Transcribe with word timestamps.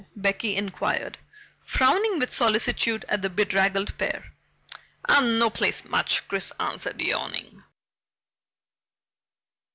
Becky 0.15 0.55
inquired, 0.55 1.19
frowning 1.63 2.17
with 2.17 2.33
solicitude 2.33 3.05
at 3.07 3.21
the 3.21 3.29
bedraggled 3.29 3.95
pair. 3.99 4.33
"Oh, 5.07 5.19
no 5.21 5.51
place 5.51 5.85
much," 5.85 6.27
Chris 6.27 6.51
answered, 6.59 6.99
yawning. 6.99 7.63